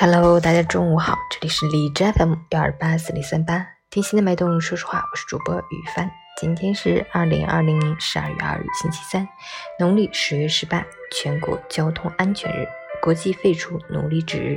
[0.00, 6.08] Hello，大家中午好，这里是荔枝 FM 幺二八四零三八，听心的脉动，说实话，我是主播雨帆。
[6.40, 9.28] 今天是二零二零年十二月二日，星期三，
[9.76, 12.68] 农历十月十八，全国交通安全日，
[13.02, 14.56] 国际废除奴隶制日。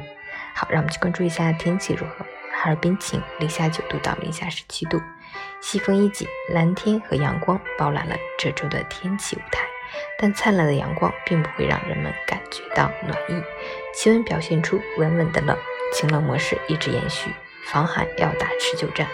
[0.53, 2.23] 好，让我们去关注一下天气如何。
[2.53, 5.01] 哈尔滨晴，零下九度到零下十七度，
[5.59, 9.70] 西风一级，蓝天和阳光包揽了这周的天气舞台。
[10.17, 13.41] 但灿烂的阳光并不会让人们感觉到暖意，
[13.93, 15.57] 气温表现出稳稳的冷，
[15.93, 17.31] 晴冷模式一直延续，
[17.67, 19.07] 防寒要打持久战。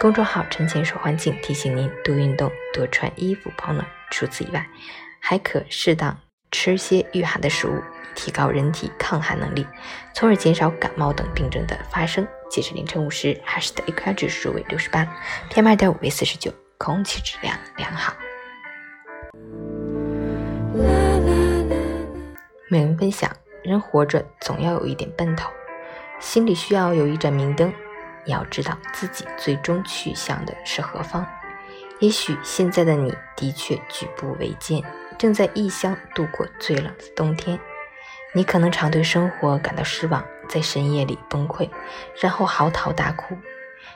[0.00, 3.84] 公众号“陈前说环境”提醒您多运动，多穿衣服保暖。
[4.10, 4.64] 除此以外，
[5.18, 6.16] 还可适当
[6.52, 7.82] 吃些御寒的食物，
[8.14, 9.66] 提高人体抗寒能力，
[10.14, 12.24] 从而减少感冒等病症的发生。
[12.48, 15.04] 截至凌晨五时，海市的 AQI 指数为六十八
[15.50, 18.14] ，PM 二点五为四十九，空气质量良好。
[22.70, 25.50] 美文分享：人活着总要有一点奔头，
[26.20, 27.72] 心里需要有一盏明灯。
[28.26, 31.26] 你要知道自己最终去向的是何方。
[31.98, 34.82] 也许现在的你的确举步维艰，
[35.16, 37.58] 正在异乡度过最冷的冬天。
[38.34, 41.70] 你可能常对生活感到失望，在深夜里崩溃，
[42.20, 43.34] 然后嚎啕大哭。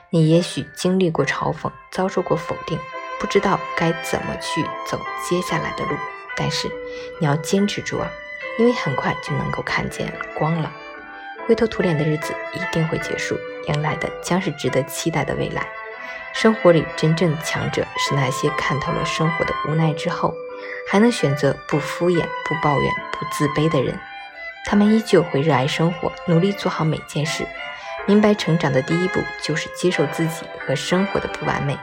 [0.09, 2.79] 你也许经历过嘲讽，遭受过否定，
[3.19, 5.95] 不知道该怎么去走接下来的路。
[6.35, 6.67] 但是
[7.21, 8.09] 你要坚持住啊！
[8.57, 10.71] 因为很快就能够看见光了，
[11.47, 15.67] 灰头土脸的日子一定会结束，迎来的将是值得期待的未来。
[16.33, 20.33] 生活里真正的强者是那些看透了生活的无奈之后，
[20.89, 23.99] 还能选择不敷衍、不抱怨、不自卑的人。
[24.65, 27.45] 他们依旧会热爱生活，努力做好每件事。
[28.05, 31.77] 明白成长的第一步就是接受自己和生活的不完美，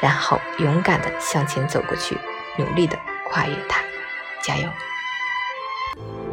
[0.00, 2.16] 然后勇敢地向前走过去，
[2.56, 3.80] 努力地跨越它。
[4.42, 4.68] 加油！
[5.96, 6.23] you